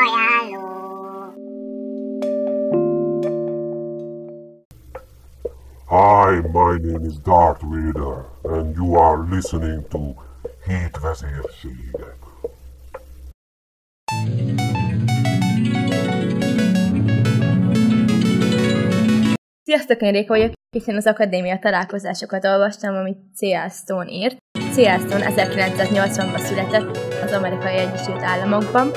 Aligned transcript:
ajánló. 0.00 0.68
Hi, 5.88 6.40
my 6.40 6.78
name 6.78 7.04
is 7.04 7.18
Darth 7.18 7.62
Vader, 7.64 8.24
and 8.44 8.76
you 8.76 8.96
are 8.96 9.22
listening 9.30 9.88
to 9.88 9.98
Hét 10.66 10.98
Vezérségek. 11.02 12.18
Sziasztok, 19.64 20.00
én 20.00 20.12
Réka 20.12 20.34
vagyok, 20.34 20.52
és 20.76 20.86
én 20.86 20.96
az 20.96 21.06
akadémia 21.06 21.58
találkozásokat 21.58 22.44
olvastam, 22.44 22.94
amit 22.94 23.18
C.L. 23.34 23.68
Stone 23.68 24.10
írt. 24.10 24.36
C.L. 24.72 24.98
Stone 24.98 25.26
1980-ban 25.30 26.38
született 26.38 26.96
az 27.22 27.32
amerikai 27.32 27.74
Egyesült 27.74 28.22
Államokban, 28.22 28.90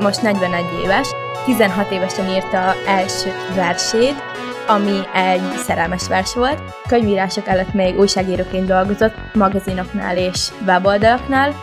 most 0.00 0.22
41 0.22 0.64
éves, 0.84 1.08
16 1.44 1.90
évesen 1.90 2.28
írta 2.28 2.74
első 2.86 3.30
versét, 3.54 4.22
ami 4.66 4.98
egy 5.14 5.56
szerelmes 5.56 6.08
vers 6.08 6.34
volt. 6.34 6.62
Könyvírások 6.88 7.46
előtt 7.46 7.72
még 7.72 7.98
újságíróként 7.98 8.66
dolgozott, 8.66 9.14
magazinoknál 9.34 10.16
és 10.16 10.48
weboldalaknál. 10.66 11.54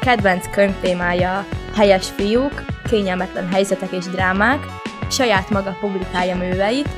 Kedvenc 0.00 0.50
könyvtémája 0.50 1.46
helyes 1.76 2.06
fiúk, 2.16 2.64
kényelmetlen 2.88 3.48
helyzetek 3.52 3.92
és 3.92 4.04
drámák, 4.04 4.66
saját 5.10 5.50
maga 5.50 5.76
publikálja 5.80 6.36
műveit, 6.36 6.88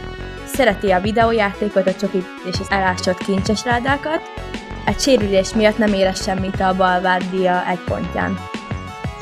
szereti 0.45 0.91
a 0.91 1.01
videójátékot, 1.01 1.87
a 1.87 1.95
csokit 1.95 2.27
és 2.45 2.61
az 2.61 2.71
elásott 2.71 3.19
kincses 3.19 3.65
rádákat, 3.65 4.21
egy 4.85 5.01
sérülés 5.01 5.53
miatt 5.55 5.79
nem 5.79 5.93
érez 5.93 6.23
semmit 6.23 6.61
a 6.61 6.75
balvárdia 6.77 7.69
egy 7.69 7.81
pontján. 7.87 8.39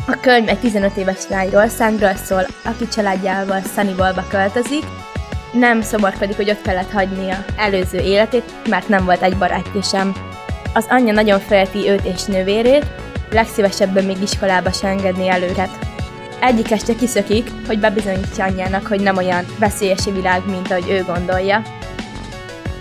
A 0.07 0.21
könyv 0.21 0.49
egy 0.49 0.59
15 0.59 0.97
éves 0.97 1.29
lányról, 1.29 1.69
Sandról 1.69 2.15
szól, 2.15 2.47
aki 2.65 2.89
családjával 2.89 3.61
Sunnybalba 3.75 4.25
költözik, 4.29 4.85
nem 5.53 5.83
szomorkodik, 5.83 6.37
hogy 6.37 6.51
ott 6.51 6.63
kellett 6.63 6.91
hagynia 6.91 7.45
előző 7.57 7.99
életét, 7.99 8.69
mert 8.69 8.89
nem 8.89 9.05
volt 9.05 9.23
egy 9.23 9.37
barátja 9.37 9.83
sem. 9.83 10.13
Az 10.75 10.87
anyja 10.89 11.13
nagyon 11.13 11.41
félti 11.41 11.89
őt 11.89 12.05
és 12.05 12.25
nővérét, 12.25 12.87
legszívesebben 13.31 14.05
még 14.05 14.23
iskolába 14.23 14.73
se 14.73 14.89
engedni 14.89 15.29
el 15.29 15.43
őket. 15.43 15.71
Egyik 16.41 16.71
este 16.71 16.95
kiszökik, 16.95 17.51
hogy 17.67 17.81
bebizonyítsa 17.81 18.45
anyjának, 18.45 18.87
hogy 18.87 19.01
nem 19.01 19.17
olyan 19.17 19.45
veszélyes 19.59 20.05
világ, 20.05 20.43
mint 20.47 20.71
ahogy 20.71 20.91
ő 20.91 21.03
gondolja. 21.03 21.63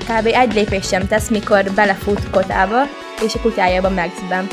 Kb. 0.07 0.25
egy 0.25 0.53
lépés 0.53 0.87
sem 0.87 1.07
tesz, 1.07 1.29
mikor 1.29 1.63
belefut 1.75 2.29
kotába, 2.29 2.81
és 3.25 3.35
a 3.35 3.39
kutyájába 3.39 3.89
megzben. 3.89 4.47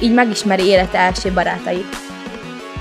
Így 0.00 0.14
megismeri 0.14 0.64
élete 0.64 0.98
első 0.98 1.32
barátait. 1.32 1.96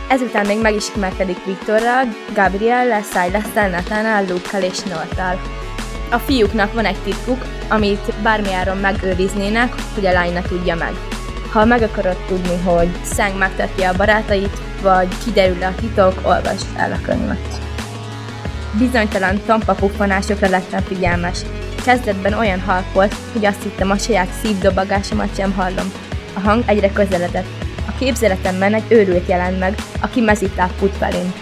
Ezután 0.07 0.45
még 0.45 0.61
megismerkedik 0.61 1.45
Viktorral, 1.45 2.05
Gabriellel, 2.33 3.01
Silas-tel, 3.01 3.69
Nathannal, 3.69 4.25
luke 4.27 4.59
és 4.59 4.79
Nortal. 4.79 5.41
A 6.11 6.17
fiúknak 6.17 6.73
van 6.73 6.85
egy 6.85 6.97
titkuk, 7.03 7.45
amit 7.69 8.13
bármiáron 8.21 8.77
megőriznének, 8.77 9.73
hogy 9.95 10.05
a 10.05 10.11
lány 10.11 10.33
ne 10.33 10.41
tudja 10.41 10.75
meg. 10.75 10.93
Ha 11.51 11.65
meg 11.65 11.81
akarod 11.81 12.17
tudni, 12.27 12.57
hogy 12.63 12.89
Szeng 13.03 13.37
megtartja 13.37 13.89
a 13.89 13.95
barátait, 13.95 14.57
vagy 14.81 15.07
kiderül 15.23 15.63
a 15.63 15.75
titok, 15.75 16.21
olvasd 16.23 16.65
el 16.75 16.91
a 16.91 17.02
könyvet. 17.05 17.59
Bizonytalan 18.79 19.41
tompa 19.45 19.73
puffanásokra 19.73 20.49
lettem 20.49 20.83
figyelmes. 20.83 21.39
Kezdetben 21.83 22.33
olyan 22.33 22.61
halk 22.61 22.93
volt, 22.93 23.15
hogy 23.33 23.45
azt 23.45 23.63
hittem 23.63 23.91
a 23.91 23.97
saját 23.97 24.29
szívdobagásomat 24.41 25.35
sem 25.35 25.53
hallom. 25.53 25.91
A 26.38 26.39
hang 26.39 26.63
egyre 26.66 26.91
közeledett. 26.91 27.47
A 27.88 27.97
képzeletemben 27.99 28.73
egy 28.73 28.83
őrült 28.88 29.27
jelent 29.27 29.59
meg, 29.59 29.75
aki 30.02 30.21
mezitláb 30.21 30.69
fut 30.69 30.95
felém. 30.95 31.33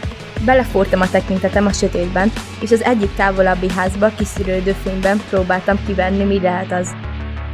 Belefúrtam 0.45 1.01
a 1.01 1.09
tekintetem 1.09 1.65
a 1.65 1.71
sötétben, 1.71 2.31
és 2.61 2.71
az 2.71 2.83
egyik 2.83 3.13
távolabbi 3.15 3.69
házba 3.69 4.09
kiszűrődő 4.17 4.71
fényben 4.71 5.21
próbáltam 5.29 5.77
kivenni, 5.85 6.23
mi 6.23 6.39
lehet 6.41 6.71
az. 6.71 6.95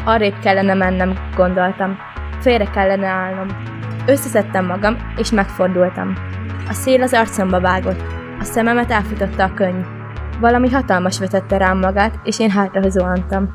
Arrébb 0.05 0.39
kellene 0.39 0.73
mennem, 0.73 1.17
gondoltam. 1.35 1.97
Félre 2.39 2.69
kellene 2.69 3.07
állnom. 3.07 3.47
Összeszedtem 4.05 4.65
magam, 4.65 4.97
és 5.17 5.31
megfordultam. 5.31 6.13
A 6.69 6.73
szél 6.73 7.01
az 7.01 7.13
arcomba 7.13 7.59
vágott. 7.59 8.01
A 8.39 8.43
szememet 8.43 8.91
elfutotta 8.91 9.43
a 9.43 9.53
könyv. 9.53 9.85
Valami 10.39 10.69
hatalmas 10.69 11.19
vetette 11.19 11.57
rám 11.57 11.77
magát, 11.77 12.19
és 12.23 12.39
én 12.39 12.49
hátra 12.49 12.89
zuhantam. 12.89 13.49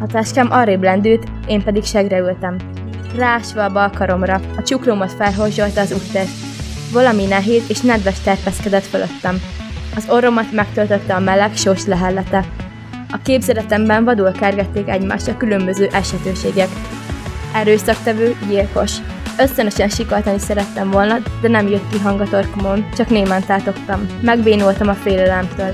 A 0.00 0.06
táskám 0.06 0.50
arrébb 0.50 0.82
lendült, 0.82 1.26
én 1.46 1.62
pedig 1.62 1.84
segre 1.84 2.18
ültem. 2.18 2.56
Rásva 3.16 3.64
a 3.64 3.72
bal 3.72 3.90
karomra, 3.90 4.40
a 4.56 4.62
csuklómat 4.62 5.12
felhorzsolta 5.12 5.80
az 5.80 5.92
úttért. 5.92 6.30
Valami 6.92 7.24
nehéz 7.24 7.62
és 7.68 7.80
nedves 7.80 8.20
terpeszkedett 8.20 8.84
fölöttem. 8.84 9.40
Az 9.96 10.08
orromat 10.08 10.52
megtöltötte 10.52 11.14
a 11.14 11.20
meleg, 11.20 11.56
sós 11.56 11.84
lehellete. 11.84 12.44
A 13.10 13.18
képzeletemben 13.22 14.04
vadul 14.04 14.32
kergették 14.32 14.88
egymást 14.88 15.28
a 15.28 15.36
különböző 15.36 15.88
esetőségek. 15.92 16.68
Erőszaktevő, 17.54 18.36
gyilkos. 18.48 18.92
Összönösen 19.38 19.88
sikoltani 19.88 20.38
szerettem 20.38 20.90
volna, 20.90 21.16
de 21.40 21.48
nem 21.48 21.68
jött 21.68 21.90
ki 21.90 21.98
hang 21.98 22.20
a 22.20 22.28
torkomon, 22.28 22.88
csak 22.96 23.08
némán 23.08 23.44
tátogtam. 23.44 24.06
Megbénultam 24.20 24.88
a 24.88 24.94
félelemtől. 24.94 25.72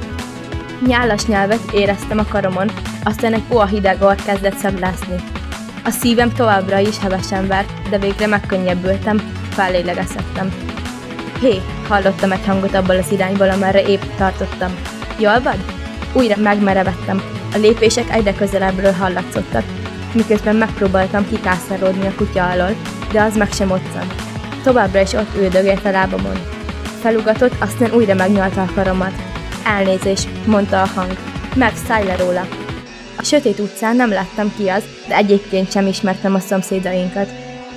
Nyálas 0.86 1.26
nyelvet 1.26 1.72
éreztem 1.72 2.18
a 2.18 2.26
karomon, 2.28 2.70
aztán 3.04 3.32
egy 3.32 3.44
puha 3.48 3.66
hideg 3.66 4.02
orr 4.02 4.16
kezdett 4.24 4.56
szaglászni. 4.56 5.33
A 5.86 5.90
szívem 5.90 6.32
továbbra 6.32 6.78
is 6.78 6.98
hevesen 6.98 7.46
vert, 7.46 7.88
de 7.90 7.98
végre 7.98 8.26
megkönnyebbültem, 8.26 9.18
fellélegezhettem. 9.50 10.52
Hé, 11.40 11.60
hallottam 11.88 12.32
egy 12.32 12.46
hangot 12.46 12.74
abból 12.74 12.96
az 12.96 13.12
irányból, 13.12 13.50
amerre 13.50 13.82
épp 13.82 14.02
tartottam. 14.16 14.74
Jól 15.18 15.40
vagy? 15.40 15.58
Újra 16.12 16.36
megmerevettem. 16.36 17.22
A 17.54 17.58
lépések 17.58 18.10
egyre 18.10 18.34
közelebbről 18.34 18.92
hallatszottak, 18.92 19.64
miközben 20.12 20.56
megpróbáltam 20.56 21.28
kikászárodni 21.28 22.06
a 22.06 22.14
kutya 22.16 22.50
alól, 22.50 22.76
de 23.12 23.22
az 23.22 23.36
meg 23.36 23.52
sem 23.52 23.68
moccant. 23.68 24.14
Továbbra 24.62 25.00
is 25.00 25.12
ott 25.12 25.36
üldögélt 25.36 25.84
a 25.84 25.90
lábamon. 25.90 26.38
Felugatott, 27.00 27.54
aztán 27.58 27.92
újra 27.92 28.14
megnyalta 28.14 28.62
a 28.62 28.72
karomat. 28.74 29.12
Elnézés, 29.64 30.22
mondta 30.46 30.82
a 30.82 30.88
hang. 30.94 31.16
Megszállj 31.54 32.06
le 32.06 32.16
róla. 32.16 32.63
A 33.16 33.22
sötét 33.22 33.58
utcán 33.58 33.96
nem 33.96 34.10
láttam 34.10 34.52
ki 34.56 34.68
az, 34.68 34.84
de 35.08 35.16
egyébként 35.16 35.70
sem 35.70 35.86
ismertem 35.86 36.34
a 36.34 36.38
szomszédainkat. 36.38 37.28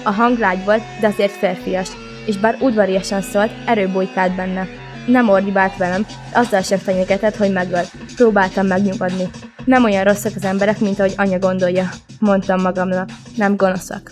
A 0.03 0.11
hang 0.11 0.37
lágy 0.37 0.65
volt, 0.65 0.81
de 0.99 1.07
azért 1.07 1.31
férfias, 1.31 1.89
és 2.25 2.37
bár 2.37 2.57
udvariasan 2.61 3.21
szólt, 3.21 3.51
erő 3.65 3.87
bujkált 3.87 4.35
benne. 4.35 4.67
Nem 5.07 5.29
ordibált 5.29 5.77
velem, 5.77 6.05
azzal 6.33 6.61
sem 6.61 6.77
fenyegetett, 6.77 7.35
hogy 7.35 7.51
megöl. 7.51 7.83
Próbáltam 8.15 8.67
megnyugodni. 8.67 9.23
Nem 9.65 9.83
olyan 9.83 10.03
rosszak 10.03 10.31
az 10.35 10.45
emberek, 10.45 10.79
mint 10.79 10.99
ahogy 10.99 11.13
anya 11.17 11.39
gondolja, 11.39 11.89
mondtam 12.19 12.61
magamnak. 12.61 13.09
Nem 13.37 13.55
gonoszak. 13.55 14.11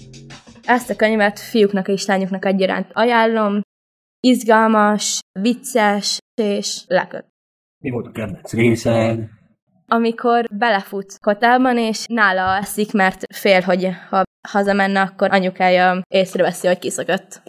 Ezt 0.65 0.89
a 0.89 0.95
könyvet 0.95 1.39
fiúknak 1.39 1.87
és 1.87 2.05
lányoknak 2.05 2.45
egyaránt 2.45 2.87
ajánlom. 2.93 3.61
Izgalmas, 4.19 5.19
vicces 5.39 6.17
és 6.41 6.83
leköt. 6.87 7.25
Mi 7.83 7.89
volt 7.89 8.05
a 8.05 8.11
kedvenc 8.11 8.53
részed? 8.53 9.19
Amikor 9.87 10.45
belefut 10.51 11.19
kotában, 11.19 11.77
és 11.77 12.05
nála 12.07 12.57
eszik, 12.57 12.93
mert 12.93 13.23
fél, 13.33 13.61
hogy 13.61 13.89
ha 14.09 14.23
hazamenne, 14.47 15.01
akkor 15.01 15.31
anyukája 15.31 16.01
észreveszi, 16.07 16.67
hogy 16.67 16.79
kiszökött. 16.79 17.41